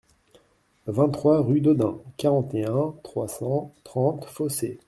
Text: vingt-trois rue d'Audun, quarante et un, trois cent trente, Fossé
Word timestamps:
vingt-trois 0.87 1.41
rue 1.41 1.61
d'Audun, 1.61 1.99
quarante 2.17 2.55
et 2.55 2.65
un, 2.65 2.95
trois 3.03 3.27
cent 3.27 3.71
trente, 3.83 4.25
Fossé 4.25 4.79